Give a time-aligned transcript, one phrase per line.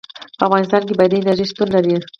[0.37, 1.93] په افغانستان کې بادي انرژي شتون لري.